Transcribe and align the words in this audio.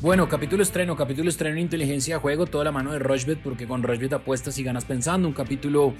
Bueno, 0.00 0.28
capítulo 0.28 0.62
estreno, 0.62 0.94
capítulo 0.94 1.28
estreno 1.28 1.56
en 1.56 1.62
inteligencia 1.62 2.14
de 2.14 2.20
juego, 2.20 2.46
toda 2.46 2.62
la 2.62 2.70
mano 2.70 2.92
de 2.92 3.00
Rochbet, 3.00 3.40
porque 3.42 3.66
con 3.66 3.82
Rochbet 3.82 4.12
apuestas 4.12 4.56
y 4.60 4.62
ganas 4.62 4.84
pensando. 4.84 5.26
Un 5.26 5.34
capítulo 5.34 5.92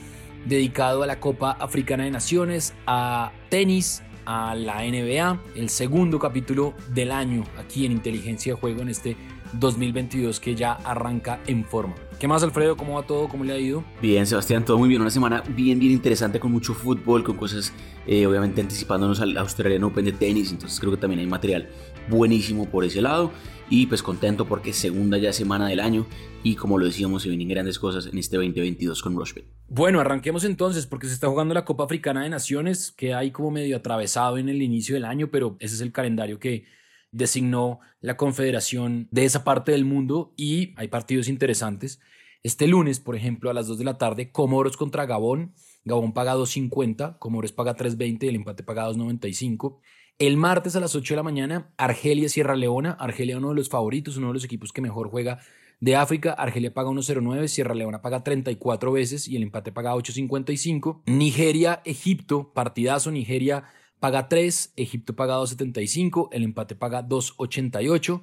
dedicado 0.46 1.02
a 1.02 1.06
la 1.08 1.18
Copa 1.18 1.50
Africana 1.58 2.04
de 2.04 2.12
Naciones, 2.12 2.74
a 2.86 3.32
tenis, 3.48 4.04
a 4.24 4.54
la 4.54 4.82
NBA, 4.84 5.42
el 5.56 5.68
segundo 5.68 6.20
capítulo 6.20 6.74
del 6.90 7.10
año 7.10 7.42
aquí 7.58 7.86
en 7.86 7.92
inteligencia 7.92 8.54
de 8.54 8.60
juego 8.60 8.82
en 8.82 8.90
este 8.90 9.16
2022 9.52 10.40
que 10.40 10.54
ya 10.54 10.72
arranca 10.72 11.40
en 11.46 11.64
forma. 11.64 11.94
¿Qué 12.18 12.26
más, 12.26 12.42
Alfredo? 12.42 12.76
¿Cómo 12.76 12.94
va 12.94 13.06
todo? 13.06 13.28
¿Cómo 13.28 13.44
le 13.44 13.52
ha 13.52 13.58
ido? 13.58 13.84
Bien, 14.02 14.26
Sebastián, 14.26 14.64
todo 14.64 14.76
muy 14.76 14.88
bien. 14.88 15.00
Una 15.00 15.10
semana 15.10 15.42
bien, 15.48 15.78
bien 15.78 15.92
interesante 15.92 16.40
con 16.40 16.50
mucho 16.50 16.74
fútbol, 16.74 17.22
con 17.22 17.36
cosas, 17.36 17.72
eh, 18.08 18.26
obviamente, 18.26 18.60
anticipándonos 18.60 19.20
al 19.20 19.36
Australian 19.36 19.84
Open 19.84 20.04
de 20.04 20.12
tenis. 20.12 20.50
Entonces, 20.50 20.80
creo 20.80 20.92
que 20.92 20.98
también 20.98 21.20
hay 21.20 21.26
material 21.28 21.68
buenísimo 22.08 22.68
por 22.68 22.84
ese 22.84 23.00
lado. 23.02 23.30
Y 23.70 23.86
pues 23.86 24.02
contento 24.02 24.46
porque 24.46 24.72
segunda 24.72 25.18
ya 25.18 25.32
semana 25.32 25.68
del 25.68 25.80
año 25.80 26.06
y 26.42 26.56
como 26.56 26.78
lo 26.78 26.86
decíamos 26.86 27.22
se 27.22 27.28
vienen 27.28 27.48
grandes 27.48 27.78
cosas 27.78 28.06
en 28.06 28.16
este 28.18 28.36
2022 28.36 29.02
con 29.02 29.14
Rushbet. 29.14 29.44
Bueno, 29.68 30.00
arranquemos 30.00 30.44
entonces 30.44 30.86
porque 30.86 31.06
se 31.06 31.12
está 31.12 31.28
jugando 31.28 31.52
la 31.52 31.66
Copa 31.66 31.84
Africana 31.84 32.22
de 32.22 32.30
Naciones 32.30 32.92
que 32.96 33.12
hay 33.12 33.30
como 33.30 33.50
medio 33.50 33.76
atravesado 33.76 34.38
en 34.38 34.48
el 34.48 34.62
inicio 34.62 34.94
del 34.94 35.04
año, 35.04 35.28
pero 35.30 35.56
ese 35.60 35.74
es 35.74 35.80
el 35.82 35.92
calendario 35.92 36.38
que 36.38 36.64
designó 37.10 37.80
la 38.00 38.16
confederación 38.16 39.08
de 39.10 39.24
esa 39.24 39.44
parte 39.44 39.72
del 39.72 39.84
mundo 39.84 40.34
y 40.36 40.74
hay 40.76 40.88
partidos 40.88 41.28
interesantes. 41.28 42.00
Este 42.42 42.66
lunes, 42.68 43.00
por 43.00 43.16
ejemplo, 43.16 43.50
a 43.50 43.54
las 43.54 43.66
2 43.66 43.78
de 43.78 43.84
la 43.84 43.98
tarde, 43.98 44.30
Comoros 44.30 44.76
contra 44.76 45.06
Gabón. 45.06 45.54
Gabón 45.84 46.12
paga 46.12 46.36
2.50, 46.36 47.18
Comoros 47.18 47.52
paga 47.52 47.76
3.20 47.76 48.24
y 48.24 48.28
el 48.28 48.36
empate 48.36 48.62
paga 48.62 48.88
2.95. 48.88 49.78
El 50.18 50.36
martes 50.36 50.76
a 50.76 50.80
las 50.80 50.94
8 50.94 51.14
de 51.14 51.16
la 51.16 51.22
mañana, 51.22 51.72
Argelia 51.76 52.28
Sierra 52.28 52.56
Leona. 52.56 52.92
Argelia 52.92 53.38
uno 53.38 53.50
de 53.50 53.54
los 53.54 53.68
favoritos, 53.68 54.16
uno 54.16 54.28
de 54.28 54.34
los 54.34 54.44
equipos 54.44 54.72
que 54.72 54.80
mejor 54.80 55.10
juega 55.10 55.40
de 55.80 55.96
África. 55.96 56.32
Argelia 56.32 56.74
paga 56.74 56.90
1.09, 56.90 57.48
Sierra 57.48 57.74
Leona 57.74 58.02
paga 58.02 58.22
34 58.22 58.92
veces 58.92 59.28
y 59.28 59.36
el 59.36 59.42
empate 59.44 59.72
paga 59.72 59.94
8.55. 59.94 61.02
Nigeria, 61.06 61.82
Egipto, 61.84 62.52
partidazo. 62.52 63.10
Nigeria 63.10 63.64
paga 64.00 64.28
3, 64.28 64.72
Egipto 64.76 65.14
paga 65.14 65.38
2.75, 65.38 66.28
el 66.32 66.44
empate 66.44 66.74
paga 66.74 67.06
2.88 67.06 68.22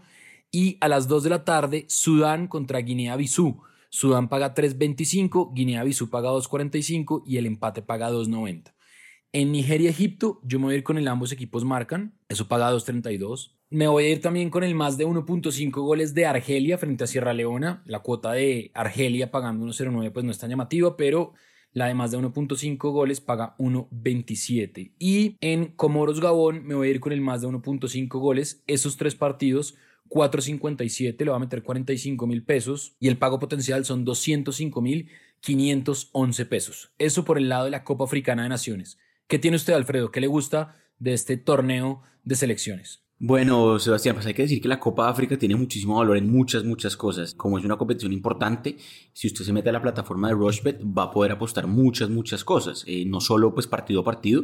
y 0.51 0.77
a 0.81 0.87
las 0.87 1.07
2 1.07 1.23
de 1.23 1.29
la 1.29 1.43
tarde 1.45 1.85
Sudán 1.89 2.47
contra 2.47 2.79
Guinea-Bissau. 2.79 3.61
Sudán 3.89 4.29
paga 4.29 4.53
3.25, 4.53 5.53
Guinea-Bissau 5.53 6.09
paga 6.09 6.29
2.45 6.29 7.23
y 7.25 7.37
el 7.37 7.45
empate 7.45 7.81
paga 7.81 8.11
2.90. 8.11 8.73
En 9.31 9.51
Nigeria-Egipto 9.51 10.39
yo 10.43 10.59
me 10.59 10.65
voy 10.65 10.75
a 10.75 10.77
ir 10.77 10.83
con 10.83 10.97
el 10.97 11.07
ambos 11.07 11.31
equipos 11.33 11.65
marcan, 11.65 12.17
eso 12.29 12.47
paga 12.47 12.71
2.32. 12.71 13.51
Me 13.69 13.87
voy 13.87 14.05
a 14.05 14.09
ir 14.09 14.21
también 14.21 14.49
con 14.49 14.63
el 14.63 14.75
más 14.75 14.97
de 14.97 15.05
1.5 15.05 15.71
goles 15.81 16.13
de 16.13 16.25
Argelia 16.25 16.77
frente 16.77 17.03
a 17.03 17.07
Sierra 17.07 17.33
Leona. 17.33 17.83
La 17.85 17.99
cuota 17.99 18.31
de 18.31 18.71
Argelia 18.73 19.31
pagando 19.31 19.65
1.09 19.65 20.13
pues 20.13 20.23
no 20.23 20.31
es 20.31 20.37
tan 20.37 20.49
llamativa, 20.49 20.95
pero 20.95 21.33
la 21.75 21.87
de 21.87 21.93
más 21.93 22.09
de 22.09 22.17
1.5 22.17 22.77
goles 22.91 23.19
paga 23.19 23.53
1.27. 23.59 24.93
Y 24.97 25.35
en 25.41 25.67
Comoros 25.67 26.21
Gabón 26.21 26.65
me 26.65 26.73
voy 26.73 26.87
a 26.87 26.91
ir 26.91 27.01
con 27.01 27.11
el 27.11 27.19
más 27.19 27.41
de 27.41 27.49
1.5 27.49 28.07
goles. 28.17 28.63
Esos 28.65 28.95
tres 28.95 29.13
partidos 29.13 29.75
4.57 30.09 31.19
le 31.19 31.29
va 31.29 31.35
a 31.35 31.39
meter 31.39 31.63
45 31.63 32.27
mil 32.27 32.43
pesos 32.43 32.95
y 32.99 33.09
el 33.09 33.17
pago 33.17 33.39
potencial 33.39 33.83
son 33.83 34.05
205 34.05 34.81
mil 34.81 35.09
511 35.41 36.45
pesos. 36.45 36.93
Eso 36.97 37.25
por 37.25 37.37
el 37.37 37.49
lado 37.49 37.65
de 37.65 37.71
la 37.71 37.83
Copa 37.83 38.05
Africana 38.05 38.43
de 38.43 38.49
Naciones. 38.49 38.97
¿Qué 39.27 39.37
tiene 39.37 39.57
usted, 39.57 39.73
Alfredo? 39.73 40.11
¿Qué 40.11 40.21
le 40.21 40.27
gusta 40.27 40.77
de 40.99 41.13
este 41.13 41.35
torneo 41.35 42.03
de 42.23 42.35
selecciones? 42.35 43.04
Bueno, 43.17 43.79
Sebastián, 43.79 44.13
pues 44.15 44.25
hay 44.25 44.33
que 44.33 44.41
decir 44.41 44.61
que 44.61 44.67
la 44.67 44.79
Copa 44.79 45.07
África 45.07 45.37
tiene 45.37 45.55
muchísimo 45.55 45.97
valor 45.97 46.17
en 46.17 46.29
muchas, 46.29 46.65
muchas 46.65 46.97
cosas. 46.97 47.33
Como 47.33 47.57
es 47.57 47.63
una 47.63 47.77
competición 47.77 48.11
importante, 48.11 48.75
si 49.13 49.27
usted 49.27 49.45
se 49.45 49.53
mete 49.53 49.69
a 49.69 49.71
la 49.71 49.81
plataforma 49.81 50.27
de 50.27 50.33
Rushbet, 50.33 50.81
va 50.83 51.03
a 51.03 51.11
poder 51.11 51.31
apostar 51.31 51.65
muchas, 51.65 52.09
muchas 52.09 52.43
cosas. 52.43 52.83
Eh, 52.87 53.05
no 53.05 53.21
solo 53.21 53.53
pues 53.53 53.67
partido 53.67 54.01
a 54.01 54.03
partido, 54.03 54.43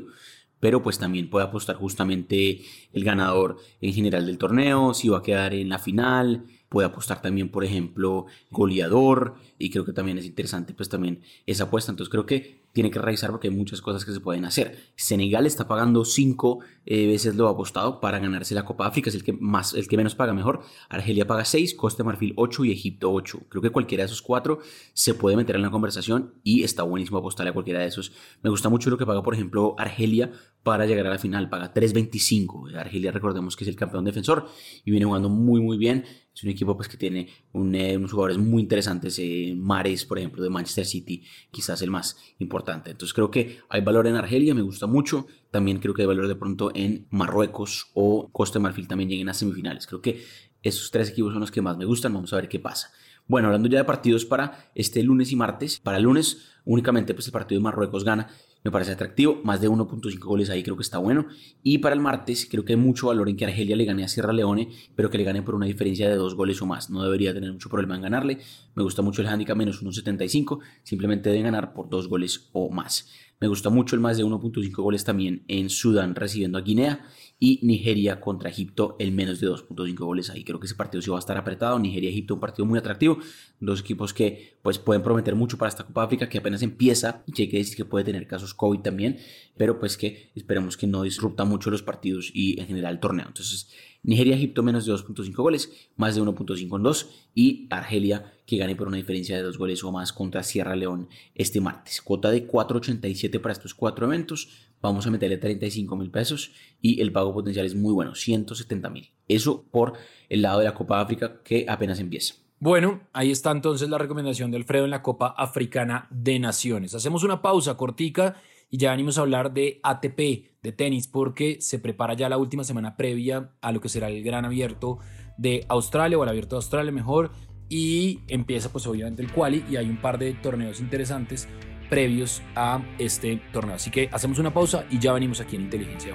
pero 0.62 0.82
pues 0.82 0.98
también 0.98 1.30
puede 1.30 1.46
apostar 1.46 1.76
justamente 1.76 2.62
el 2.94 3.04
ganador 3.04 3.58
en 3.82 3.92
general 3.94 4.26
del 4.26 4.38
torneo, 4.38 4.94
si 4.94 5.10
va 5.10 5.18
a 5.18 5.24
quedar 5.24 5.54
en 5.54 5.68
la 5.68 5.80
final, 5.80 6.46
puede 6.70 6.88
apostar 6.88 7.22
también, 7.22 7.50
por 7.50 7.66
ejemplo, 7.66 8.28
goleador, 8.52 9.36
y 9.60 9.70
creo 9.70 9.84
que 9.84 9.92
también 9.92 10.18
es 10.18 10.26
interesante 10.26 10.74
pues 10.74 10.88
también 10.88 11.20
esa 11.46 11.66
apuesta. 11.66 11.92
Entonces 11.92 12.10
creo 12.10 12.26
que 12.26 12.62
tiene 12.74 12.90
que 12.92 13.00
revisar 13.00 13.32
porque 13.32 13.50
hay 13.50 13.56
muchas 13.56 13.82
cosas 13.82 14.06
que 14.06 14.12
se 14.12 14.20
pueden 14.20 14.46
hacer. 14.46 14.78
Senegal 14.96 15.46
está 15.46 15.68
pagando 15.68 16.06
cinco 16.06 16.60
eh, 16.86 17.08
veces 17.08 17.36
lo 17.36 17.48
apostado 17.48 18.00
para 18.00 18.20
ganarse 18.20 18.56
la 18.56 18.66
Copa 18.66 18.88
África, 18.88 19.10
es 19.10 19.16
el 19.16 19.24
que, 19.24 19.34
más, 19.34 19.74
el 19.74 19.88
que 19.88 19.98
menos 19.98 20.16
paga 20.16 20.34
mejor. 20.34 20.62
Argelia 20.90 21.28
paga 21.28 21.46
6, 21.46 21.76
Costa 21.76 22.04
Marfil 22.04 22.34
8 22.38 22.66
y 22.66 22.72
Egipto 22.72 23.12
8. 23.12 23.44
Creo 23.50 23.62
que 23.62 23.70
cualquiera 23.70 24.04
de 24.04 24.06
esos 24.06 24.22
cuatro 24.22 24.60
se 24.94 25.14
puede 25.14 25.36
meter 25.36 25.56
en 25.56 25.62
la 25.62 25.72
conversación 25.72 26.34
y 26.44 26.64
está 26.64 26.84
buenísimo 26.84 27.18
apostarle 27.18 27.52
a 27.52 27.54
cualquiera 27.54 27.82
de 27.82 27.88
esos. 27.88 28.14
Me 28.42 28.50
gusta 28.50 28.70
mucho 28.70 28.90
lo 28.90 28.98
que 28.98 29.06
paga, 29.06 29.22
por 29.22 29.34
ejemplo, 29.34 29.76
Argelia 29.78 30.32
para 30.64 30.86
llegar 30.86 31.08
a 31.08 31.10
la 31.10 31.18
final, 31.18 31.50
paga 31.50 31.74
3.25. 31.74 32.76
Argelia, 32.76 33.12
recordemos 33.12 33.56
que 33.56 33.64
es 33.64 33.68
el 33.68 33.76
campeón 33.76 34.06
defensor 34.06 34.48
y 34.86 34.92
viene 34.92 35.06
jugando 35.06 35.30
muy, 35.30 35.60
muy 35.60 35.78
bien. 35.78 36.06
Es 36.34 36.44
un 36.44 36.50
equipo 36.50 36.76
pues, 36.78 36.88
que 36.88 36.98
tiene 36.98 37.28
eh, 37.54 37.98
unos 37.98 38.12
jugadores 38.12 38.38
muy 38.38 38.62
interesantes. 38.62 39.18
Eh, 39.20 39.54
Mares, 39.58 40.06
por 40.06 40.20
ejemplo, 40.20 40.42
de 40.44 40.50
Manchester 40.50 40.86
City, 40.86 41.24
quizás 41.52 41.82
el 41.82 41.90
más 41.90 42.18
importante. 42.40 42.61
Entonces 42.92 43.14
creo 43.14 43.32
que 43.32 43.60
hay 43.70 43.82
valor 43.82 44.08
en 44.08 44.16
Argelia, 44.16 44.54
me 44.54 44.62
gusta 44.62 44.88
mucho. 44.88 45.28
También 45.52 45.80
creo 45.80 45.94
que 45.94 46.04
hay 46.04 46.08
valor 46.08 46.28
de 46.28 46.36
pronto 46.36 46.72
en 46.74 47.08
Marruecos 47.10 47.92
o 47.94 48.30
Costa 48.32 48.60
de 48.60 48.64
Marfil 48.64 48.88
también 48.88 49.10
lleguen 49.10 49.30
a 49.30 49.34
semifinales. 49.34 49.88
Creo 49.88 50.02
que 50.02 50.24
esos 50.64 50.92
tres 50.92 51.10
equipos 51.10 51.32
son 51.34 51.42
los 51.42 51.52
que 51.52 51.62
más 51.62 51.78
me 51.78 51.86
gustan. 51.86 52.14
Vamos 52.14 52.32
a 52.34 52.38
ver 52.38 52.48
qué 52.48 52.60
pasa. 52.60 52.92
Bueno, 53.32 53.48
hablando 53.48 53.70
ya 53.70 53.78
de 53.78 53.86
partidos 53.86 54.26
para 54.26 54.70
este 54.76 55.02
lunes 55.04 55.32
y 55.32 55.38
martes. 55.38 55.80
Para 55.80 55.96
el 55.96 56.04
lunes 56.04 56.50
únicamente 56.66 57.14
pues 57.14 57.28
el 57.28 57.32
partido 57.32 57.60
de 57.60 57.64
Marruecos 57.64 58.04
gana 58.04 58.28
me 58.62 58.72
parece 58.72 58.92
atractivo. 58.92 59.40
Más 59.46 59.62
de 59.62 59.70
1.5 59.70 60.20
goles 60.20 60.50
ahí 60.50 60.64
creo 60.64 60.76
que 60.76 60.84
está 60.84 60.98
bueno. 60.98 61.28
Y 61.64 61.78
para 61.78 61.96
el 61.96 62.02
martes 62.02 62.46
creo 62.52 62.66
que 62.66 62.74
hay 62.74 62.78
mucho 62.78 63.08
valor 63.08 63.30
en 63.30 63.38
que 63.38 63.46
Argelia 63.46 63.78
le 63.78 63.86
gane 63.86 64.04
a 64.04 64.10
Sierra 64.10 64.34
Leone, 64.34 64.68
pero 64.98 65.10
que 65.10 65.18
le 65.18 65.24
gane 65.24 65.44
por 65.44 65.56
una 65.56 65.66
diferencia 65.66 66.10
de 66.10 66.16
dos 66.18 66.36
goles 66.36 66.62
o 66.62 66.66
más. 66.66 66.90
No 66.90 67.04
debería 67.04 67.34
tener 67.34 67.54
mucho 67.54 67.70
problema 67.70 67.96
en 67.96 68.02
ganarle. 68.02 68.40
Me 68.76 68.84
gusta 68.84 69.02
mucho 69.02 69.22
el 69.22 69.30
handicap 69.30 69.56
menos 69.56 69.82
1.75. 69.82 70.60
Simplemente 70.84 71.30
deben 71.30 71.46
ganar 71.46 71.74
por 71.74 71.88
dos 71.88 72.10
goles 72.10 72.50
o 72.52 72.70
más. 72.70 73.08
Me 73.42 73.48
gusta 73.48 73.72
mucho 73.72 73.96
el 73.96 74.02
más 74.02 74.18
de 74.18 74.24
1.5 74.24 74.72
goles 74.84 75.04
también 75.04 75.44
en 75.48 75.72
Sudán 75.72 76.14
recibiendo 76.14 76.60
a 76.60 76.62
Guinea 76.62 77.08
y 77.40 77.60
Nigeria 77.64 78.22
contra 78.22 78.52
Egipto 78.52 78.96
el 79.00 79.12
menos 79.12 79.40
de 79.40 79.48
2.5 79.48 79.98
goles 79.98 80.30
ahí. 80.30 80.44
Creo 80.44 80.60
que 80.60 80.68
ese 80.68 80.76
partido 80.76 81.02
sí 81.02 81.10
va 81.10 81.16
a 81.16 81.20
estar 81.20 81.36
apretado. 81.36 81.80
Nigeria-Egipto 81.80 82.36
un 82.36 82.40
partido 82.40 82.68
muy 82.68 82.78
atractivo. 82.78 83.18
Dos 83.60 83.80
equipos 83.80 84.14
que 84.14 84.60
pues 84.62 84.78
pueden 84.78 85.02
prometer 85.02 85.34
mucho 85.34 85.58
para 85.58 85.70
esta 85.70 85.84
Copa 85.84 86.04
África 86.04 86.30
que 86.30 86.38
apenas 86.38 86.62
empieza 86.62 87.24
y 87.26 87.32
que 87.32 87.42
hay 87.42 87.50
que 87.50 87.58
decir 87.58 87.76
que 87.76 87.84
puede 87.84 88.06
tener 88.06 88.28
casos 88.28 88.54
COVID 88.54 88.82
también, 88.82 89.18
pero 89.58 89.80
pues 89.80 89.98
que 89.98 90.30
esperemos 90.36 90.78
que 90.78 90.86
no 90.86 91.02
disrupta 91.02 91.44
mucho 91.44 91.72
los 91.72 91.82
partidos 91.82 92.30
y 92.32 92.60
en 92.60 92.68
general 92.68 92.94
el 92.94 93.00
torneo. 93.00 93.26
Entonces 93.26 93.72
Nigeria-Egipto 94.04 94.64
menos 94.64 94.86
de 94.86 94.94
2.5 94.94 95.34
goles, 95.36 95.72
más 95.96 96.16
de 96.16 96.22
1.5 96.22 96.76
en 96.76 96.84
2 96.84 97.10
y 97.36 97.68
Argelia 97.70 98.34
que 98.46 98.58
gane 98.58 98.76
por 98.76 98.88
una 98.88 98.98
diferencia 98.98 99.38
de 99.38 99.44
2 99.44 99.58
goles 99.58 99.84
o 99.84 99.92
más 99.92 100.12
contra 100.12 100.44
Sierra 100.44 100.76
León 100.76 101.08
este 101.36 101.62
martes. 101.62 102.02
Cuota 102.02 102.32
de 102.32 102.48
4.87 102.48 103.40
para 103.40 103.54
estos 103.54 103.74
cuatro 103.74 104.08
eventos. 104.08 104.50
Vamos 104.82 105.06
a 105.06 105.12
meterle 105.12 105.38
35 105.38 105.96
mil 105.96 106.10
pesos 106.10 106.52
y 106.82 107.02
el 107.02 107.12
pago 107.12 107.34
potencial 107.34 107.66
es 107.66 107.76
muy 107.76 107.94
bueno, 107.94 108.16
170 108.16 108.90
mil. 108.90 109.12
Eso 109.28 109.64
por 109.70 109.94
el 110.28 110.42
lado 110.42 110.60
de 110.60 110.66
la 110.66 110.74
Copa 110.74 111.00
África 111.00 111.42
que 111.44 111.66
apenas 111.70 112.00
empieza. 112.00 112.36
Bueno, 112.60 113.02
ahí 113.14 113.32
está 113.32 113.52
entonces 113.52 113.90
la 113.90 113.98
recomendación 113.98 114.52
de 114.52 114.58
Alfredo 114.58 114.86
en 114.86 114.92
la 114.92 115.02
Copa 115.02 115.34
Africana 115.38 116.08
de 116.12 116.38
Naciones. 116.38 116.94
Hacemos 116.94 117.24
una 117.24 117.42
pausa 117.42 117.76
cortica 117.76 118.36
y 118.70 118.78
ya 118.78 118.92
venimos 118.92 119.18
a 119.18 119.22
hablar 119.22 119.54
de 119.54 119.80
ATP, 119.82 120.51
de 120.62 120.72
tenis, 120.72 121.08
porque 121.08 121.58
se 121.60 121.80
prepara 121.80 122.14
ya 122.14 122.30
la 122.30 122.38
última 122.38 122.64
semana 122.64 122.96
previa 122.96 123.52
a 123.62 123.72
lo 123.72 123.82
que 123.82 123.90
será 123.90 124.10
el 124.10 124.24
gran 124.24 124.46
abierto 124.46 125.00
de 125.38 125.66
Australia 125.70 126.18
o 126.18 126.24
el 126.24 126.30
abierto 126.30 126.56
de 126.56 126.58
Australia 126.58 126.92
mejor 126.92 127.32
y 127.68 128.20
empieza 128.28 128.72
pues 128.72 128.86
obviamente 128.86 129.22
el 129.22 129.32
quali 129.32 129.64
y 129.70 129.78
hay 129.78 129.90
un 129.90 130.02
par 130.02 130.20
de 130.20 130.34
torneos 130.34 130.80
interesantes 130.80 131.48
previos 131.90 132.42
a 132.56 132.84
este 133.00 133.42
torneo. 133.52 133.76
Así 133.76 133.90
que 133.90 134.10
hacemos 134.12 134.40
una 134.40 134.54
pausa 134.54 134.86
y 134.92 135.00
ya 135.00 135.14
venimos 135.14 135.42
aquí 135.42 135.56
en 135.56 135.64
Inteligencia 135.64 136.14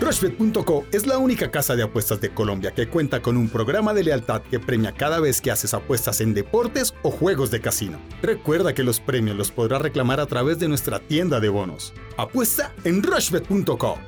Rushbet.co 0.00 0.86
es 0.92 1.08
la 1.08 1.18
única 1.18 1.50
casa 1.50 1.74
de 1.74 1.82
apuestas 1.82 2.20
de 2.20 2.30
Colombia 2.30 2.70
que 2.70 2.86
cuenta 2.86 3.20
con 3.20 3.36
un 3.36 3.48
programa 3.48 3.92
de 3.92 4.04
lealtad 4.04 4.42
que 4.42 4.60
premia 4.60 4.92
cada 4.92 5.18
vez 5.18 5.40
que 5.40 5.50
haces 5.50 5.74
apuestas 5.74 6.20
en 6.20 6.34
deportes 6.34 6.94
o 7.02 7.10
juegos 7.10 7.50
de 7.50 7.60
casino. 7.60 7.98
Recuerda 8.22 8.74
que 8.74 8.84
los 8.84 9.00
premios 9.00 9.36
los 9.36 9.50
podrás 9.50 9.82
reclamar 9.82 10.20
a 10.20 10.26
través 10.26 10.60
de 10.60 10.68
nuestra 10.68 11.00
tienda 11.00 11.40
de 11.40 11.48
bonos. 11.48 11.92
Apuesta 12.16 12.72
en 12.84 13.02
Rushbet.co. 13.02 13.98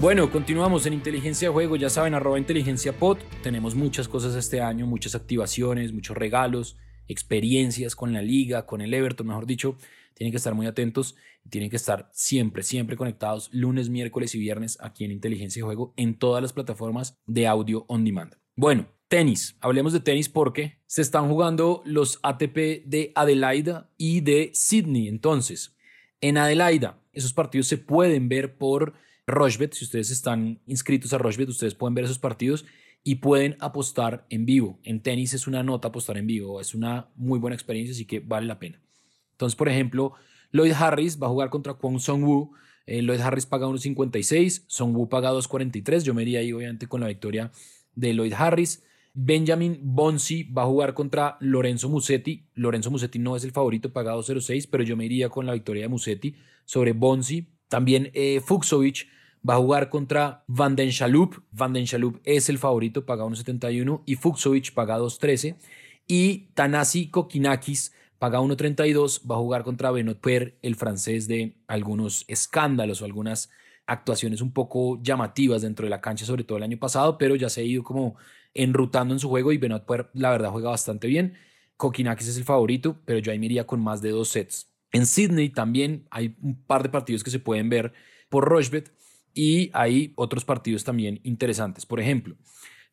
Bueno, 0.00 0.30
continuamos 0.30 0.86
en 0.86 0.92
Inteligencia 0.92 1.52
Juego, 1.52 1.76
ya 1.76 1.88
saben, 1.88 2.14
arroba 2.14 2.38
inteligencia 2.38 2.92
pod. 2.98 3.18
Tenemos 3.44 3.76
muchas 3.76 4.08
cosas 4.08 4.34
este 4.34 4.60
año, 4.60 4.86
muchas 4.86 5.14
activaciones, 5.14 5.92
muchos 5.92 6.16
regalos 6.16 6.76
experiencias 7.08 7.94
con 7.94 8.12
la 8.12 8.22
liga, 8.22 8.66
con 8.66 8.80
el 8.80 8.92
Everton, 8.92 9.28
mejor 9.28 9.46
dicho, 9.46 9.76
tienen 10.16 10.32
que 10.32 10.38
estar 10.38 10.54
muy 10.54 10.66
atentos 10.66 11.14
y 11.44 11.50
tienen 11.50 11.68
que 11.68 11.76
estar 11.76 12.08
siempre, 12.12 12.62
siempre 12.62 12.96
conectados 12.96 13.50
lunes, 13.52 13.90
miércoles 13.90 14.34
y 14.34 14.38
viernes 14.38 14.78
aquí 14.80 15.04
en 15.04 15.12
Inteligencia 15.12 15.60
de 15.60 15.66
Juego 15.66 15.92
en 15.96 16.18
todas 16.18 16.40
las 16.42 16.54
plataformas 16.54 17.18
de 17.26 17.46
audio 17.46 17.84
on 17.88 18.02
demand. 18.02 18.34
Bueno, 18.56 18.88
tenis. 19.08 19.56
Hablemos 19.60 19.92
de 19.92 20.00
tenis 20.00 20.30
porque 20.30 20.78
se 20.86 21.02
están 21.02 21.28
jugando 21.28 21.82
los 21.84 22.18
ATP 22.22 22.86
de 22.86 23.12
Adelaida 23.14 23.90
y 23.98 24.22
de 24.22 24.50
Sydney. 24.54 25.08
Entonces, 25.08 25.76
en 26.22 26.38
Adelaida, 26.38 26.98
esos 27.12 27.34
partidos 27.34 27.68
se 27.68 27.76
pueden 27.76 28.30
ver 28.30 28.56
por 28.56 28.94
Rochebet. 29.26 29.74
Si 29.74 29.84
ustedes 29.84 30.10
están 30.10 30.62
inscritos 30.66 31.12
a 31.12 31.18
Rochebet, 31.18 31.50
ustedes 31.50 31.74
pueden 31.74 31.94
ver 31.94 32.06
esos 32.06 32.18
partidos 32.18 32.64
y 33.04 33.16
pueden 33.16 33.58
apostar 33.60 34.26
en 34.30 34.46
vivo. 34.46 34.80
En 34.82 35.02
tenis 35.02 35.34
es 35.34 35.46
una 35.46 35.62
nota 35.62 35.88
apostar 35.88 36.16
en 36.16 36.26
vivo, 36.26 36.58
es 36.58 36.74
una 36.74 37.10
muy 37.16 37.38
buena 37.38 37.54
experiencia, 37.54 37.92
así 37.92 38.06
que 38.06 38.20
vale 38.20 38.46
la 38.46 38.58
pena. 38.58 38.80
Entonces, 39.36 39.54
por 39.54 39.68
ejemplo, 39.68 40.14
Lloyd 40.50 40.72
Harris 40.72 41.20
va 41.20 41.26
a 41.26 41.30
jugar 41.30 41.50
contra 41.50 41.74
Kwon 41.74 42.00
Song 42.00 42.24
Woo. 42.24 42.52
Eh, 42.86 43.02
Lloyd 43.02 43.20
Harris 43.20 43.46
paga 43.46 43.66
1.56, 43.66 44.64
Song 44.66 44.96
Woo 44.96 45.08
paga 45.08 45.30
2.43. 45.32 46.02
Yo 46.02 46.14
me 46.14 46.22
iría 46.22 46.40
ahí, 46.40 46.52
obviamente, 46.52 46.86
con 46.86 47.00
la 47.00 47.08
victoria 47.08 47.52
de 47.94 48.14
Lloyd 48.14 48.32
Harris. 48.32 48.82
Benjamin 49.12 49.78
Bonsi 49.82 50.44
va 50.44 50.62
a 50.62 50.66
jugar 50.66 50.94
contra 50.94 51.36
Lorenzo 51.40 51.88
Musetti. 51.88 52.46
Lorenzo 52.54 52.90
Musetti 52.90 53.18
no 53.18 53.36
es 53.36 53.44
el 53.44 53.52
favorito, 53.52 53.92
paga 53.92 54.14
2.06, 54.14 54.68
pero 54.70 54.84
yo 54.84 54.96
me 54.96 55.04
iría 55.04 55.28
con 55.28 55.46
la 55.46 55.52
victoria 55.52 55.82
de 55.82 55.88
Musetti 55.88 56.36
sobre 56.64 56.92
Bonsi. 56.92 57.48
También 57.68 58.10
eh, 58.14 58.40
va 59.48 59.54
a 59.54 59.58
jugar 59.58 59.88
contra 59.90 60.44
Van 60.46 60.76
den 60.76 60.90
Chalup. 60.90 61.42
Van 61.50 61.72
den 61.72 61.86
Chalup 61.86 62.20
es 62.24 62.48
el 62.48 62.58
favorito, 62.58 63.04
paga 63.06 63.24
1.71 63.24 64.02
y 64.06 64.16
Fuxovic 64.16 64.72
paga 64.72 64.98
2.13. 64.98 65.56
Y 66.06 66.48
Tanasi 66.54 67.08
Kokinakis 67.08 67.92
paga 68.18 68.40
1.32, 68.40 69.22
va 69.30 69.36
a 69.36 69.38
jugar 69.38 69.64
contra 69.64 69.90
Benoit 69.90 70.18
Per, 70.18 70.58
el 70.62 70.76
francés 70.76 71.28
de 71.28 71.56
algunos 71.66 72.24
escándalos 72.28 73.02
o 73.02 73.04
algunas 73.04 73.50
actuaciones 73.86 74.40
un 74.40 74.52
poco 74.52 75.00
llamativas 75.02 75.62
dentro 75.62 75.86
de 75.86 75.90
la 75.90 76.00
cancha, 76.00 76.24
sobre 76.24 76.44
todo 76.44 76.58
el 76.58 76.64
año 76.64 76.78
pasado, 76.78 77.18
pero 77.18 77.36
ya 77.36 77.48
se 77.48 77.60
ha 77.60 77.64
ido 77.64 77.82
como 77.82 78.16
enrutando 78.54 79.14
en 79.14 79.20
su 79.20 79.28
juego 79.28 79.52
y 79.52 79.58
Benoit 79.58 79.84
Per 79.84 80.10
la 80.14 80.30
verdad 80.30 80.50
juega 80.50 80.70
bastante 80.70 81.06
bien. 81.06 81.34
Kokinakis 81.76 82.28
es 82.28 82.36
el 82.36 82.44
favorito, 82.44 83.00
pero 83.04 83.18
yo 83.18 83.32
ahí 83.32 83.38
me 83.38 83.46
iría 83.46 83.66
con 83.66 83.80
más 83.80 84.00
de 84.00 84.10
dos 84.10 84.28
sets. 84.28 84.68
En 84.92 85.06
Sydney 85.06 85.50
también 85.50 86.06
hay 86.10 86.36
un 86.40 86.62
par 86.62 86.82
de 86.82 86.88
partidos 86.88 87.22
que 87.22 87.30
se 87.30 87.38
pueden 87.38 87.68
ver 87.68 87.92
por 88.28 88.44
Rochbet 88.44 88.92
y 89.34 89.70
hay 89.74 90.12
otros 90.16 90.44
partidos 90.44 90.84
también 90.84 91.20
interesantes. 91.22 91.84
Por 91.84 92.00
ejemplo, 92.00 92.36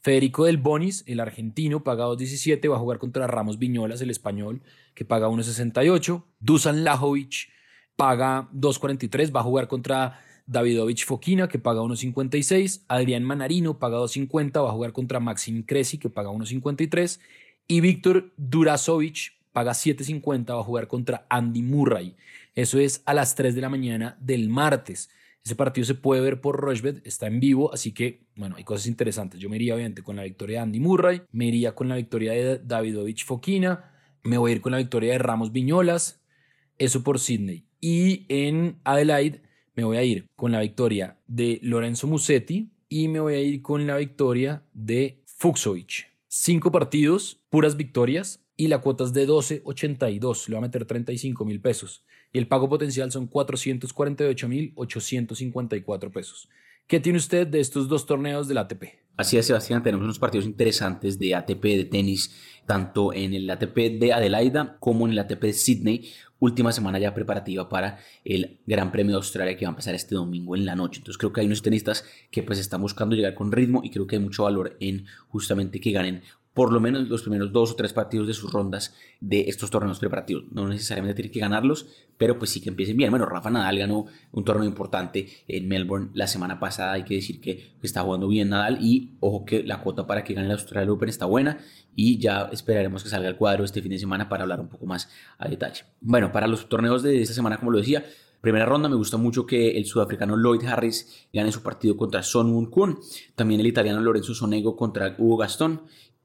Federico 0.03 0.43
del 0.43 0.57
Bonis, 0.57 1.05
el 1.07 1.21
argentino, 1.21 1.81
paga 1.81 2.05
2.17, 2.07 2.69
va 2.69 2.75
a 2.75 2.79
jugar 2.79 2.99
contra 2.99 3.25
Ramos 3.25 3.57
Viñolas, 3.57 4.01
el 4.01 4.09
español, 4.09 4.61
que 4.95 5.05
paga 5.05 5.29
1.68. 5.29 6.23
Dusan 6.41 6.83
Lajovic 6.83 7.47
paga 7.95 8.49
2.43, 8.53 9.33
va 9.33 9.39
a 9.39 9.43
jugar 9.43 9.69
contra 9.69 10.19
Davidovich 10.45 11.05
Fokina, 11.05 11.47
que 11.47 11.57
paga 11.57 11.79
1.56. 11.79 12.83
Adrián 12.89 13.23
Manarino 13.23 13.79
paga 13.79 13.97
2.50, 13.97 14.61
va 14.61 14.69
a 14.69 14.73
jugar 14.73 14.91
contra 14.91 15.21
Maxim 15.21 15.63
Cresi, 15.63 15.97
que 15.97 16.09
paga 16.09 16.31
1.53. 16.31 17.21
Y 17.69 17.79
Víctor 17.79 18.33
Durasovic 18.35 19.31
paga 19.53 19.71
7.50, 19.71 20.53
va 20.53 20.59
a 20.59 20.63
jugar 20.65 20.89
contra 20.89 21.25
Andy 21.29 21.61
Murray. 21.61 22.17
Eso 22.55 22.77
es 22.77 23.03
a 23.05 23.13
las 23.13 23.35
3 23.35 23.55
de 23.55 23.61
la 23.61 23.69
mañana 23.69 24.17
del 24.19 24.49
martes. 24.49 25.09
Ese 25.43 25.55
partido 25.55 25.85
se 25.85 25.95
puede 25.95 26.21
ver 26.21 26.39
por 26.39 26.55
Rochbet, 26.55 27.05
está 27.05 27.27
en 27.27 27.41
vivo, 27.41 27.73
así 27.73 27.91
que, 27.91 28.27
bueno, 28.35 28.55
hay 28.55 28.63
cosas 28.63 28.87
interesantes. 28.87 29.41
Yo 29.41 29.49
me 29.49 29.57
iría, 29.57 29.75
obviamente, 29.75 30.01
con 30.01 30.15
la 30.15 30.23
victoria 30.23 30.59
de 30.59 30.63
Andy 30.63 30.79
Murray, 30.79 31.23
me 31.31 31.45
iría 31.45 31.75
con 31.75 31.89
la 31.89 31.97
victoria 31.97 32.31
de 32.31 32.59
Davidovich 32.59 33.25
Fokina, 33.25 33.91
me 34.23 34.37
voy 34.37 34.51
a 34.51 34.55
ir 34.55 34.61
con 34.61 34.71
la 34.71 34.77
victoria 34.77 35.11
de 35.11 35.17
Ramos 35.17 35.51
Viñolas, 35.51 36.21
eso 36.77 37.03
por 37.03 37.19
Sydney. 37.19 37.65
Y 37.81 38.25
en 38.29 38.79
Adelaide 38.85 39.41
me 39.75 39.83
voy 39.83 39.97
a 39.97 40.03
ir 40.03 40.27
con 40.35 40.53
la 40.53 40.61
victoria 40.61 41.17
de 41.27 41.59
Lorenzo 41.61 42.07
Musetti 42.07 42.71
y 42.87 43.09
me 43.09 43.19
voy 43.19 43.33
a 43.33 43.41
ir 43.41 43.61
con 43.61 43.85
la 43.85 43.97
victoria 43.97 44.63
de 44.73 45.23
Fuxovic. 45.25 46.09
Cinco 46.27 46.71
partidos, 46.71 47.41
puras 47.49 47.75
victorias, 47.75 48.42
y 48.55 48.67
la 48.67 48.79
cuota 48.79 49.03
es 49.03 49.11
de 49.13 49.27
12.82, 49.27 50.47
le 50.47 50.53
va 50.53 50.59
a 50.59 50.61
meter 50.61 50.85
35 50.85 51.43
mil 51.45 51.59
pesos 51.61 52.03
y 52.31 52.37
el 52.39 52.47
pago 52.47 52.69
potencial 52.69 53.11
son 53.11 53.29
448.854 53.29 56.11
pesos. 56.11 56.49
¿Qué 56.87 56.99
tiene 56.99 57.17
usted 57.17 57.47
de 57.47 57.61
estos 57.61 57.87
dos 57.87 58.05
torneos 58.05 58.47
del 58.47 58.57
ATP? 58.57 58.83
Así 59.15 59.37
es, 59.37 59.45
Sebastián, 59.45 59.83
tenemos 59.83 60.03
unos 60.03 60.17
partidos 60.17 60.45
interesantes 60.45 61.19
de 61.19 61.35
ATP 61.35 61.63
de 61.63 61.85
tenis, 61.85 62.35
tanto 62.65 63.13
en 63.13 63.35
el 63.35 63.47
ATP 63.49 63.99
de 63.99 64.11
Adelaida 64.11 64.77
como 64.79 65.05
en 65.05 65.13
el 65.13 65.19
ATP 65.19 65.43
de 65.43 65.53
Sydney. 65.53 66.09
Última 66.39 66.71
semana 66.71 66.97
ya 66.97 67.13
preparativa 67.13 67.69
para 67.69 67.99
el 68.25 68.59
Gran 68.65 68.91
Premio 68.91 69.11
de 69.11 69.17
Australia 69.17 69.55
que 69.55 69.65
va 69.65 69.69
a 69.69 69.73
empezar 69.73 69.93
este 69.93 70.15
domingo 70.15 70.55
en 70.55 70.65
la 70.65 70.75
noche. 70.75 70.97
Entonces 70.97 71.19
creo 71.19 71.31
que 71.31 71.41
hay 71.41 71.47
unos 71.47 71.61
tenistas 71.61 72.03
que 72.31 72.41
pues 72.41 72.57
están 72.59 72.81
buscando 72.81 73.15
llegar 73.15 73.35
con 73.35 73.51
ritmo 73.51 73.81
y 73.83 73.91
creo 73.91 74.07
que 74.07 74.15
hay 74.15 74.21
mucho 74.21 74.43
valor 74.43 74.75
en 74.79 75.05
justamente 75.27 75.79
que 75.79 75.91
ganen 75.91 76.23
por 76.53 76.71
lo 76.71 76.79
menos 76.79 77.09
los 77.09 77.21
primeros 77.23 77.51
dos 77.51 77.71
o 77.71 77.75
tres 77.75 77.93
partidos 77.93 78.27
de 78.27 78.33
sus 78.33 78.51
rondas 78.51 78.93
de 79.19 79.41
estos 79.47 79.71
torneos 79.71 79.99
preparativos. 79.99 80.45
No 80.51 80.67
necesariamente 80.67 81.15
tiene 81.15 81.31
que 81.31 81.39
ganarlos, 81.39 81.87
pero 82.17 82.37
pues 82.37 82.51
sí 82.51 82.61
que 82.61 82.69
empiecen 82.69 82.95
bien. 82.95 83.09
Bueno, 83.09 83.25
Rafa 83.25 83.49
Nadal 83.49 83.79
ganó 83.79 84.05
un 84.31 84.43
torneo 84.43 84.65
importante 84.65 85.27
en 85.47 85.67
Melbourne 85.67 86.09
la 86.13 86.27
semana 86.27 86.59
pasada. 86.59 86.93
Hay 86.93 87.03
que 87.03 87.15
decir 87.15 87.41
que 87.41 87.73
está 87.81 88.01
jugando 88.01 88.27
bien 88.27 88.49
Nadal 88.49 88.77
y 88.81 89.17
ojo 89.19 89.45
que 89.45 89.63
la 89.63 89.81
cuota 89.81 90.05
para 90.05 90.23
que 90.23 90.33
gane 90.33 90.45
el 90.45 90.53
Australian 90.53 90.91
Open 90.91 91.09
está 91.09 91.25
buena 91.25 91.57
y 91.95 92.19
ya 92.19 92.49
esperaremos 92.51 93.03
que 93.03 93.09
salga 93.09 93.29
el 93.29 93.35
cuadro 93.35 93.63
este 93.63 93.81
fin 93.81 93.91
de 93.91 93.99
semana 93.99 94.29
para 94.29 94.43
hablar 94.43 94.59
un 94.59 94.69
poco 94.69 94.85
más 94.85 95.09
a 95.39 95.47
detalle. 95.47 95.83
Bueno, 96.01 96.31
para 96.31 96.47
los 96.47 96.69
torneos 96.69 97.01
de 97.01 97.21
esta 97.21 97.33
semana, 97.33 97.57
como 97.57 97.71
lo 97.71 97.79
decía, 97.79 98.03
Primera 98.43 98.65
ronda, 98.65 98.89
me 98.89 98.97
gusta 98.97 99.15
mucho 99.15 99.45
que 99.45 99.77
el 99.77 99.85
sudafricano 99.85 100.35
Lloyd 100.35 100.65
Harris 100.65 101.29
gane 101.31 101.49
su 101.53 101.63
partido 101.63 101.95
contra 101.95 102.21
Son 102.23 102.51
Moon 102.51 102.65
Kun. 102.65 102.99
También 103.35 103.61
el 103.61 103.67
italiano 103.67 104.01
Lorenzo 104.01 104.33
Sonego 104.33 104.75
contra 104.75 105.15
Hugo 105.17 105.37
Gastón 105.37 105.83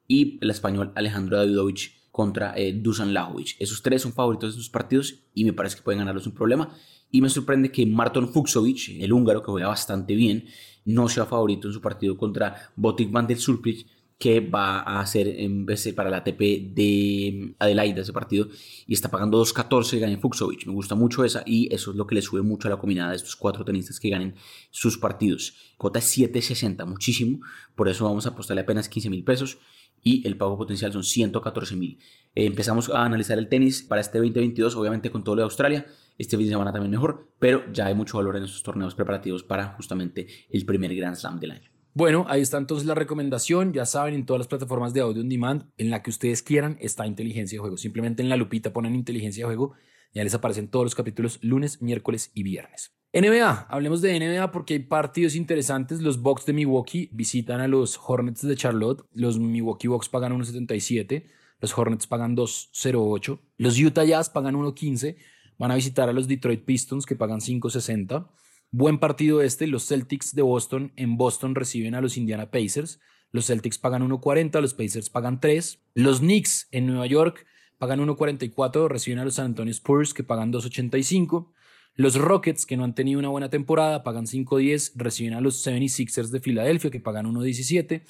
y 0.09 0.39
el 0.41 0.51
español 0.51 0.91
Alejandro 0.97 1.37
Davidovich 1.37 1.99
contra 2.11 2.53
eh, 2.57 2.73
Dusan 2.73 3.15
Lajovic. 3.15 3.55
Esos 3.61 3.83
tres 3.83 4.03
son 4.03 4.13
favoritos 4.13 4.55
de 4.55 4.61
sus 4.61 4.71
partidos 4.71 5.21
y 5.35 5.45
me 5.45 5.53
parece 5.53 5.77
que 5.77 5.83
pueden 5.83 6.01
ganarlos 6.01 6.25
sin 6.25 6.33
problema. 6.33 6.75
Y 7.13 7.23
me 7.23 7.31
sorprende 7.31 7.71
que 7.71 7.87
Marton 7.87 8.33
Fuxovic, 8.33 9.01
el 9.01 9.13
húngaro 9.13 9.43
que 9.43 9.53
juega 9.53 9.69
bastante 9.69 10.15
bien, 10.15 10.47
no 10.85 11.09
sea 11.09 11.27
favorito 11.27 11.69
en 11.69 11.75
su 11.75 11.81
partido 11.81 12.17
contra 12.17 12.73
Botic 12.75 13.11
van 13.11 13.27
der 13.27 13.39
Sulpic, 13.39 13.87
que 14.19 14.41
va 14.41 14.81
a 14.81 15.01
hacer 15.01 15.29
en 15.29 15.65
vez 15.65 15.93
para 15.95 16.11
la 16.11 16.17
ATP 16.17 16.41
de 16.75 17.55
Adelaida 17.61 18.03
ese 18.03 18.13
partido 18.13 18.49
y 18.85 18.93
está 18.93 19.09
pagando 19.09 19.41
2.14 19.41 19.97
y 19.97 20.01
gana 20.01 20.19
Fuxovic. 20.19 20.67
Me 20.67 20.73
gusta 20.73 20.97
mucho 20.97 21.25
esa 21.25 21.45
y 21.47 21.73
eso 21.73 21.93
es 21.93 21.97
lo 21.97 22.05
que 22.05 22.17
le 22.17 22.23
sube 22.23 22.43
mucho 22.43 22.67
a 22.67 22.73
la 22.73 22.79
combinada 22.79 23.11
de 23.11 23.17
estos 23.17 23.37
cuatro 23.37 23.65
tenistas 23.65 24.01
que 24.01 24.09
ganen 24.09 24.35
sus 24.71 24.99
partidos. 24.99 25.55
Cota 25.77 26.01
7.60, 26.01 26.85
muchísimo. 26.85 27.39
Por 27.77 27.89
eso 27.89 28.07
vamos 28.07 28.27
a 28.27 28.31
apostarle 28.31 28.63
apenas 28.63 28.89
15 28.89 29.09
mil 29.09 29.23
pesos 29.23 29.59
y 30.03 30.27
el 30.27 30.37
pago 30.37 30.57
potencial 30.57 30.93
son 30.93 31.05
114 31.05 31.77
mil. 31.77 31.99
Eh, 32.35 32.47
empezamos 32.47 32.89
a 32.91 33.05
analizar 33.05 33.39
el 33.39 33.49
tenis 33.49 33.83
para 33.83 34.01
este 34.01 34.19
2022, 34.19 34.77
obviamente 34.77 35.11
con 35.11 35.25
todo 35.25 35.37
lo 35.37 35.43
de 35.43 35.45
Australia. 35.45 35.87
Este 36.17 36.37
fin 36.37 36.47
de 36.47 36.53
semana 36.53 36.73
también 36.73 36.91
mejor, 36.91 37.31
pero 37.39 37.65
ya 37.73 37.87
hay 37.87 37.95
mucho 37.95 38.17
valor 38.17 38.37
en 38.37 38.45
estos 38.45 38.63
torneos 38.63 38.95
preparativos 38.95 39.43
para 39.43 39.75
justamente 39.75 40.27
el 40.51 40.65
primer 40.67 40.95
Grand 40.95 41.17
Slam 41.17 41.39
del 41.39 41.53
año. 41.53 41.71
Bueno, 41.95 42.27
ahí 42.29 42.43
está 42.43 42.59
entonces 42.59 42.87
la 42.87 42.95
recomendación. 42.95 43.73
Ya 43.73 43.87
saben, 43.87 44.15
en 44.15 44.27
todas 44.27 44.39
las 44.39 44.49
plataformas 44.49 44.95
de 44.95 45.01
audio 45.01 45.23
on 45.23 45.29
demand, 45.29 45.65
en 45.79 45.91
la 45.91 46.03
que 46.03 46.11
ustedes 46.11 46.43
quieran, 46.43 46.77
está 46.81 47.07
inteligencia 47.07 47.57
de 47.57 47.61
juego. 47.61 47.77
Simplemente 47.77 48.23
en 48.23 48.29
la 48.29 48.37
lupita 48.37 48.73
ponen 48.73 48.95
inteligencia 48.95 49.43
de 49.43 49.47
juego. 49.47 49.75
Ya 50.15 50.25
les 50.25 50.35
aparecen 50.35 50.69
todos 50.69 50.85
los 50.87 50.95
capítulos 50.95 51.39
lunes, 51.43 51.83
miércoles 51.83 52.31
y 52.35 52.43
viernes. 52.43 52.98
NBA, 53.13 53.67
hablemos 53.71 54.03
de 54.03 54.19
NBA 54.21 54.51
porque 54.53 54.75
hay 54.75 54.81
partidos 54.81 55.35
interesantes. 55.35 56.03
Los 56.03 56.21
Bucks 56.21 56.45
de 56.45 56.53
Milwaukee 56.53 57.09
visitan 57.13 57.61
a 57.61 57.69
los 57.69 57.99
Hornets 58.07 58.47
de 58.47 58.55
Charlotte. 58.55 59.03
Los 59.13 59.39
Milwaukee 59.39 59.89
Bucks 59.89 60.11
pagan 60.11 60.39
1.77, 60.39 61.25
los 61.61 61.77
Hornets 61.77 62.07
pagan 62.07 62.37
2.08, 62.37 63.41
los 63.57 63.79
Utah 63.79 64.05
Jazz 64.05 64.29
pagan 64.29 64.57
1.15. 64.57 65.17
Van 65.57 65.71
a 65.71 65.75
visitar 65.75 66.09
a 66.09 66.13
los 66.13 66.29
Detroit 66.29 66.65
Pistons 66.65 67.07
que 67.07 67.17
pagan 67.17 67.41
5.60. 67.41 68.29
Buen 68.71 68.99
partido 68.99 69.41
este, 69.41 69.67
los 69.67 69.87
Celtics 69.87 70.35
de 70.35 70.43
Boston 70.43 70.93
en 70.97 71.17
Boston 71.17 71.55
reciben 71.55 71.95
a 71.95 72.03
los 72.03 72.19
Indiana 72.19 72.51
Pacers. 72.51 73.01
Los 73.33 73.47
Celtics 73.47 73.79
pagan 73.79 74.07
1.40, 74.07 74.61
los 74.61 74.75
Pacers 74.75 75.09
pagan 75.09 75.41
3. 75.41 75.81
Los 75.95 76.21
Knicks 76.21 76.69
en 76.73 76.87
Nueva 76.87 77.07
York 77.07 77.47
pagan 77.79 78.01
1.44, 78.01 78.89
reciben 78.89 79.19
a 79.19 79.25
los 79.25 79.35
San 79.35 79.47
Antonio 79.47 79.73
Spurs 79.73 80.13
que 80.13 80.25
pagan 80.25 80.53
2.85. 80.53 81.53
Los 81.99 82.15
Rockets, 82.15 82.65
que 82.65 82.77
no 82.77 82.85
han 82.85 82.95
tenido 82.95 83.19
una 83.19 83.29
buena 83.29 83.51
temporada, 83.51 84.05
pagan 84.05 84.25
5.10, 84.25 84.93
reciben 84.95 85.35
a 85.35 85.41
los 85.41 85.67
76ers 85.67 86.29
de 86.29 86.39
Filadelfia, 86.39 86.93
que 86.93 87.01
pagan 87.01 87.27
1.17. 87.27 88.03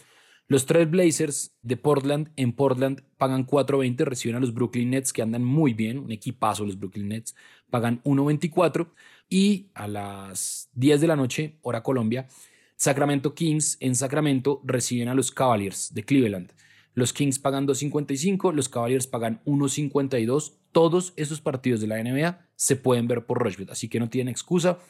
Los 0.47 0.67
Trail 0.67 0.89
Blazers 0.89 1.57
de 1.63 1.79
Portland 1.79 2.31
en 2.37 2.53
Portland 2.53 3.03
pagan 3.17 3.47
4.20, 3.47 4.05
reciben 4.05 4.37
a 4.37 4.41
los 4.41 4.53
Brooklyn 4.53 4.91
Nets, 4.91 5.15
que 5.15 5.23
andan 5.23 5.43
muy 5.43 5.73
bien, 5.73 5.97
un 6.01 6.13
equipazo 6.13 6.67
los 6.67 6.79
Brooklyn 6.79 7.09
Nets, 7.09 7.35
pagan 7.71 8.03
1.24. 8.03 8.91
Y 9.31 9.71
a 9.73 9.89
las 9.89 10.69
10 10.75 11.01
de 11.01 11.07
la 11.07 11.17
noche, 11.17 11.57
hora 11.63 11.83
Colombia, 11.83 12.29
Sacramento 12.77 13.35
Kings 13.35 13.79
en 13.81 13.95
Sacramento 13.95 14.61
reciben 14.65 15.09
a 15.09 15.15
los 15.15 15.33
Cavaliers 15.33 15.95
de 15.95 16.05
Cleveland. 16.05 16.53
Los 16.99 17.13
Kings 17.13 17.39
pagan 17.39 17.65
2.55, 17.65 18.53
los 18.53 18.69
Cavaliers 18.69 19.07
pagan 19.07 19.41
1.52. 19.45 20.55
Todos 20.73 21.13
esos 21.15 21.41
partidos 21.41 21.81
de 21.81 21.87
la 21.87 22.03
NBA 22.03 22.45
se 22.57 22.75
pueden 22.75 23.07
ver 23.07 23.25
por 23.25 23.39
Rushbet, 23.39 23.71
así 23.71 23.89
que 23.89 24.01
no 24.01 24.09
tienen 24.09 24.33
excusa. 24.33 24.81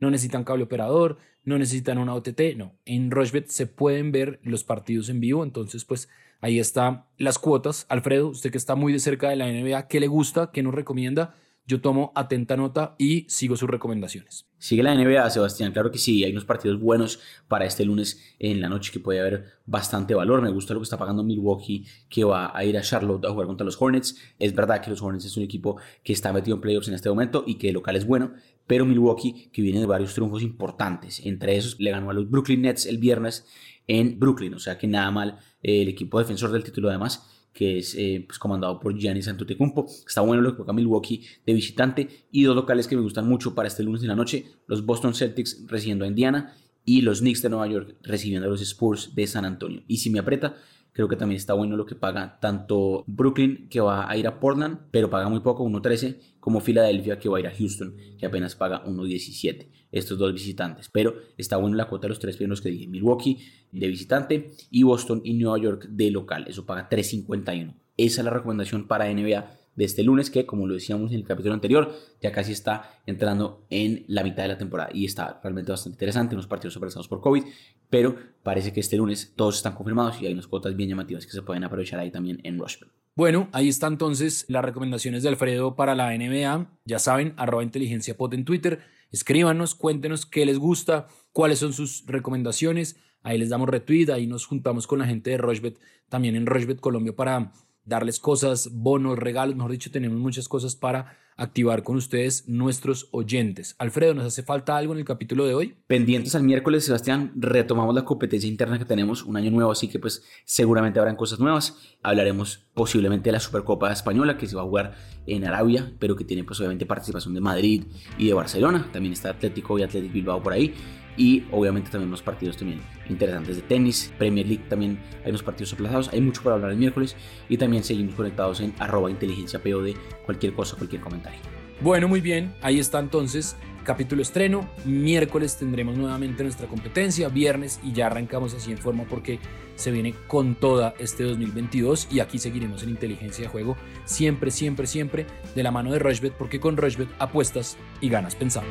No 0.00 0.10
necesitan 0.10 0.42
cable 0.42 0.64
operador, 0.64 1.18
no 1.44 1.58
necesitan 1.58 1.98
una 1.98 2.14
OTT, 2.14 2.56
no. 2.56 2.72
En 2.84 3.12
Rushbet 3.12 3.46
se 3.46 3.68
pueden 3.68 4.10
ver 4.10 4.40
los 4.42 4.64
partidos 4.64 5.08
en 5.08 5.20
vivo, 5.20 5.44
entonces 5.44 5.84
pues 5.84 6.08
ahí 6.40 6.58
están 6.58 7.04
las 7.16 7.38
cuotas. 7.38 7.86
Alfredo, 7.88 8.30
usted 8.30 8.50
que 8.50 8.58
está 8.58 8.74
muy 8.74 8.92
de 8.92 8.98
cerca 8.98 9.30
de 9.30 9.36
la 9.36 9.46
NBA, 9.46 9.86
¿qué 9.86 10.00
le 10.00 10.08
gusta? 10.08 10.50
¿Qué 10.50 10.64
nos 10.64 10.74
recomienda? 10.74 11.36
Yo 11.64 11.80
tomo 11.80 12.12
atenta 12.16 12.56
nota 12.56 12.96
y 12.98 13.24
sigo 13.28 13.56
sus 13.56 13.70
recomendaciones. 13.70 14.46
Sigue 14.58 14.82
la 14.82 14.94
NBA, 14.94 15.30
Sebastián. 15.30 15.72
Claro 15.72 15.92
que 15.92 15.98
sí, 15.98 16.24
hay 16.24 16.32
unos 16.32 16.44
partidos 16.44 16.80
buenos 16.80 17.20
para 17.46 17.64
este 17.64 17.84
lunes 17.84 18.20
en 18.40 18.60
la 18.60 18.68
noche 18.68 18.92
que 18.92 18.98
puede 18.98 19.20
haber 19.20 19.44
bastante 19.64 20.14
valor. 20.14 20.42
Me 20.42 20.50
gusta 20.50 20.74
lo 20.74 20.80
que 20.80 20.84
está 20.84 20.98
pagando 20.98 21.22
Milwaukee, 21.22 21.86
que 22.08 22.24
va 22.24 22.56
a 22.56 22.64
ir 22.64 22.76
a 22.76 22.82
Charlotte 22.82 23.24
a 23.24 23.30
jugar 23.30 23.46
contra 23.46 23.64
los 23.64 23.80
Hornets. 23.80 24.16
Es 24.40 24.54
verdad 24.54 24.80
que 24.80 24.90
los 24.90 25.00
Hornets 25.00 25.24
es 25.24 25.36
un 25.36 25.44
equipo 25.44 25.76
que 26.02 26.12
está 26.12 26.32
metido 26.32 26.56
en 26.56 26.60
playoffs 26.60 26.88
en 26.88 26.94
este 26.94 27.08
momento 27.08 27.44
y 27.46 27.54
que 27.56 27.68
el 27.68 27.74
local 27.74 27.94
es 27.94 28.06
bueno, 28.06 28.32
pero 28.66 28.84
Milwaukee, 28.84 29.48
que 29.52 29.62
viene 29.62 29.80
de 29.80 29.86
varios 29.86 30.14
triunfos 30.14 30.42
importantes, 30.42 31.24
entre 31.24 31.56
esos 31.56 31.78
le 31.78 31.90
ganó 31.90 32.10
a 32.10 32.14
los 32.14 32.28
Brooklyn 32.28 32.62
Nets 32.62 32.86
el 32.86 32.98
viernes 32.98 33.46
en 33.86 34.18
Brooklyn, 34.18 34.54
o 34.54 34.58
sea 34.58 34.78
que 34.78 34.86
nada 34.86 35.10
mal 35.10 35.38
el 35.62 35.88
equipo 35.88 36.18
defensor 36.18 36.52
del 36.52 36.64
título 36.64 36.88
además 36.88 37.31
que 37.52 37.78
es 37.78 37.94
eh, 37.94 38.24
pues, 38.26 38.38
comandado 38.38 38.80
por 38.80 38.96
Giannis 38.96 39.28
Antetokounmpo. 39.28 39.86
Está 40.06 40.20
bueno 40.22 40.42
lo 40.42 40.50
que 40.50 40.56
juega 40.56 40.72
Milwaukee 40.72 41.24
de 41.46 41.52
visitante 41.52 42.08
y 42.30 42.44
dos 42.44 42.56
locales 42.56 42.86
que 42.86 42.96
me 42.96 43.02
gustan 43.02 43.28
mucho 43.28 43.54
para 43.54 43.68
este 43.68 43.82
lunes 43.82 44.02
en 44.02 44.08
la 44.08 44.16
noche, 44.16 44.46
los 44.66 44.84
Boston 44.84 45.14
Celtics 45.14 45.64
recibiendo 45.66 46.04
a 46.04 46.08
Indiana 46.08 46.54
y 46.84 47.02
los 47.02 47.20
Knicks 47.20 47.42
de 47.42 47.50
Nueva 47.50 47.66
York 47.68 47.96
recibiendo 48.02 48.48
a 48.48 48.50
los 48.50 48.60
Spurs 48.60 49.14
de 49.14 49.26
San 49.26 49.44
Antonio. 49.44 49.82
Y 49.86 49.98
si 49.98 50.10
me 50.10 50.18
aprieta, 50.18 50.56
creo 50.92 51.08
que 51.08 51.16
también 51.16 51.38
está 51.38 51.54
bueno 51.54 51.76
lo 51.76 51.86
que 51.86 51.94
paga 51.94 52.38
tanto 52.40 53.04
Brooklyn, 53.06 53.68
que 53.68 53.80
va 53.80 54.10
a 54.10 54.16
ir 54.16 54.26
a 54.26 54.38
Portland, 54.38 54.78
pero 54.90 55.10
paga 55.10 55.28
muy 55.28 55.40
poco, 55.40 55.64
1.13, 55.64 56.18
como 56.38 56.60
Filadelfia, 56.60 57.18
que 57.18 57.28
va 57.28 57.38
a 57.38 57.40
ir 57.40 57.46
a 57.46 57.54
Houston, 57.54 57.96
que 58.18 58.26
apenas 58.26 58.54
paga 58.54 58.84
1.17. 58.84 59.68
Estos 59.90 60.18
dos 60.18 60.32
visitantes. 60.32 60.88
Pero 60.90 61.14
está 61.36 61.56
bueno 61.56 61.76
la 61.76 61.86
cuota 61.86 62.06
de 62.06 62.10
los 62.10 62.18
tres 62.18 62.36
primeros 62.36 62.60
que 62.60 62.70
dije. 62.70 62.86
Milwaukee 62.86 63.38
de 63.72 63.88
visitante 63.88 64.52
y 64.70 64.82
Boston 64.84 65.20
y 65.24 65.34
Nueva 65.34 65.58
York 65.58 65.86
de 65.88 66.10
local. 66.10 66.46
Eso 66.48 66.64
paga 66.64 66.88
3.51. 66.88 67.74
Esa 67.96 68.20
es 68.20 68.24
la 68.24 68.30
recomendación 68.30 68.88
para 68.88 69.12
NBA 69.12 69.61
de 69.74 69.84
este 69.84 70.02
lunes 70.02 70.30
que, 70.30 70.44
como 70.46 70.66
lo 70.66 70.74
decíamos 70.74 71.10
en 71.12 71.18
el 71.18 71.24
capítulo 71.24 71.54
anterior, 71.54 71.92
ya 72.20 72.32
casi 72.32 72.52
está 72.52 73.00
entrando 73.06 73.64
en 73.70 74.04
la 74.08 74.22
mitad 74.22 74.42
de 74.42 74.48
la 74.48 74.58
temporada 74.58 74.90
y 74.92 75.04
está 75.04 75.40
realmente 75.42 75.70
bastante 75.70 75.94
interesante, 75.94 76.34
unos 76.34 76.46
partidos 76.46 76.74
sobrepasados 76.74 77.08
por 77.08 77.20
COVID, 77.20 77.44
pero 77.88 78.16
parece 78.42 78.72
que 78.72 78.80
este 78.80 78.96
lunes 78.96 79.32
todos 79.36 79.56
están 79.56 79.74
confirmados 79.74 80.20
y 80.20 80.26
hay 80.26 80.32
unas 80.32 80.46
cuotas 80.46 80.76
bien 80.76 80.90
llamativas 80.90 81.26
que 81.26 81.32
se 81.32 81.42
pueden 81.42 81.64
aprovechar 81.64 82.00
ahí 82.00 82.10
también 82.10 82.40
en 82.42 82.58
Rushville. 82.58 82.90
Bueno, 83.14 83.48
ahí 83.52 83.68
están 83.68 83.94
entonces 83.94 84.46
las 84.48 84.64
recomendaciones 84.64 85.22
de 85.22 85.28
Alfredo 85.28 85.76
para 85.76 85.94
la 85.94 86.16
NBA. 86.16 86.78
Ya 86.86 86.98
saben, 86.98 87.34
arroba 87.36 87.62
inteligencia 87.62 88.16
pot 88.16 88.32
en 88.32 88.46
Twitter. 88.46 88.80
Escríbanos, 89.10 89.74
cuéntenos 89.74 90.24
qué 90.24 90.46
les 90.46 90.58
gusta, 90.58 91.08
cuáles 91.32 91.58
son 91.58 91.74
sus 91.74 92.06
recomendaciones. 92.06 92.96
Ahí 93.22 93.36
les 93.36 93.50
damos 93.50 93.68
retweet, 93.68 94.08
ahí 94.10 94.26
nos 94.26 94.46
juntamos 94.46 94.86
con 94.86 94.98
la 94.98 95.06
gente 95.06 95.30
de 95.30 95.36
Rushbet, 95.36 95.78
también 96.08 96.34
en 96.34 96.46
Rushbet 96.46 96.80
Colombia 96.80 97.14
para 97.14 97.52
darles 97.84 98.20
cosas, 98.20 98.70
bonos, 98.72 99.18
regalos, 99.18 99.56
mejor 99.56 99.72
dicho, 99.72 99.90
tenemos 99.90 100.18
muchas 100.18 100.48
cosas 100.48 100.76
para 100.76 101.18
activar 101.36 101.82
con 101.82 101.96
ustedes 101.96 102.48
nuestros 102.48 103.08
oyentes. 103.10 103.74
Alfredo, 103.78 104.14
¿nos 104.14 104.26
hace 104.26 104.42
falta 104.42 104.76
algo 104.76 104.92
en 104.92 105.00
el 105.00 105.04
capítulo 105.04 105.46
de 105.46 105.54
hoy? 105.54 105.76
Pendientes 105.86 106.34
al 106.34 106.42
miércoles, 106.42 106.84
Sebastián, 106.84 107.32
retomamos 107.34 107.94
la 107.94 108.04
competencia 108.04 108.48
interna 108.48 108.78
que 108.78 108.84
tenemos, 108.84 109.24
un 109.24 109.36
año 109.36 109.50
nuevo, 109.50 109.72
así 109.72 109.88
que 109.88 109.98
pues 109.98 110.24
seguramente 110.44 110.98
habrán 110.98 111.16
cosas 111.16 111.40
nuevas. 111.40 111.96
Hablaremos 112.02 112.66
posiblemente 112.74 113.28
de 113.28 113.32
la 113.32 113.40
Supercopa 113.40 113.92
Española 113.92 114.36
que 114.36 114.46
se 114.46 114.56
va 114.56 114.62
a 114.62 114.66
jugar 114.66 114.94
en 115.26 115.44
Arabia, 115.44 115.92
pero 115.98 116.16
que 116.16 116.24
tiene 116.24 116.44
pues 116.44 116.60
obviamente 116.60 116.86
participación 116.86 117.34
de 117.34 117.40
Madrid 117.40 117.84
y 118.18 118.26
de 118.26 118.34
Barcelona. 118.34 118.88
También 118.92 119.12
está 119.12 119.30
Atlético 119.30 119.78
y 119.78 119.82
Atlético 119.82 120.14
Bilbao 120.14 120.42
por 120.42 120.52
ahí 120.52 120.74
y 121.16 121.44
obviamente 121.50 121.90
también 121.90 122.08
unos 122.08 122.22
partidos 122.22 122.56
también 122.56 122.80
interesantes 123.08 123.56
de 123.56 123.62
tenis, 123.62 124.12
Premier 124.18 124.46
League 124.46 124.64
también 124.68 124.98
hay 125.24 125.30
unos 125.30 125.42
partidos 125.42 125.72
aplazados, 125.72 126.08
hay 126.12 126.20
mucho 126.20 126.42
para 126.42 126.56
hablar 126.56 126.70
el 126.70 126.78
miércoles 126.78 127.16
y 127.48 127.56
también 127.56 127.84
seguimos 127.84 128.14
conectados 128.14 128.60
en 128.60 128.72
arroba 128.78 129.10
inteligencia 129.10 129.58
de 129.58 129.94
cualquier 130.24 130.54
cosa, 130.54 130.76
cualquier 130.76 131.02
comentario. 131.02 131.40
Bueno, 131.80 132.08
muy 132.08 132.20
bien, 132.20 132.54
ahí 132.62 132.78
está 132.78 133.00
entonces 133.00 133.56
capítulo 133.84 134.22
estreno, 134.22 134.68
miércoles 134.84 135.56
tendremos 135.56 135.96
nuevamente 135.96 136.42
nuestra 136.42 136.68
competencia, 136.68 137.28
viernes 137.28 137.80
y 137.82 137.92
ya 137.92 138.06
arrancamos 138.06 138.54
así 138.54 138.70
en 138.70 138.78
forma 138.78 139.04
porque 139.04 139.40
se 139.74 139.90
viene 139.90 140.14
con 140.28 140.54
toda 140.54 140.94
este 140.98 141.24
2022 141.24 142.08
y 142.10 142.20
aquí 142.20 142.38
seguiremos 142.38 142.82
en 142.82 142.90
inteligencia 142.90 143.44
de 143.44 143.48
juego 143.48 143.76
siempre, 144.04 144.50
siempre, 144.50 144.86
siempre 144.86 145.26
de 145.54 145.62
la 145.62 145.70
mano 145.70 145.92
de 145.92 145.98
Rushbet 145.98 146.34
porque 146.34 146.60
con 146.60 146.76
Rushbet 146.76 147.08
apuestas 147.18 147.76
y 148.00 148.08
ganas 148.08 148.36
pensando. 148.36 148.70